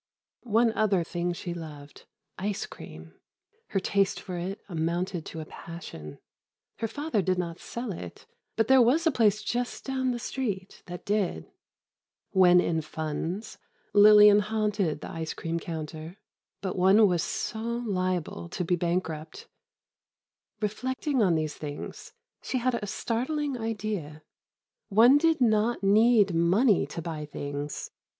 One 0.49 0.73
other 0.73 1.03
thing 1.03 1.31
she 1.31 1.53
loved—ice 1.53 2.65
cream—her 2.65 3.79
taste 3.79 4.19
for 4.19 4.35
it 4.35 4.59
amounted 4.67 5.27
to 5.27 5.41
a 5.41 5.45
passion. 5.45 6.17
Her 6.79 6.87
father 6.87 7.21
did 7.21 7.37
not 7.37 7.59
sell 7.59 7.91
it, 7.91 8.25
but 8.55 8.67
there 8.67 8.81
was 8.81 9.05
a 9.05 9.11
place 9.11 9.43
just 9.43 9.85
down 9.85 10.09
the 10.09 10.17
street 10.17 10.81
that 10.87 11.05
did. 11.05 11.51
When 12.31 12.59
in 12.59 12.81
funds, 12.81 13.59
Lillian 13.93 14.39
haunted 14.39 15.01
the 15.01 15.11
ice 15.11 15.35
cream 15.35 15.59
counter. 15.59 16.17
But 16.61 16.75
one 16.77 17.07
was 17.07 17.21
so 17.21 17.59
liable 17.59 18.49
to 18.49 18.63
be 18.65 18.75
bankrupt. 18.75 19.47
Reflecting 20.61 21.21
on 21.21 21.35
these 21.35 21.53
things, 21.53 22.13
she 22.41 22.57
had 22.57 22.73
a 22.73 22.87
startling 22.87 23.55
idea. 23.55 24.23
One 24.89 25.19
did 25.19 25.39
not 25.41 25.83
need 25.83 26.33
money 26.33 26.87
to 26.87 27.03
buy 27.03 27.25
things! 27.27 27.91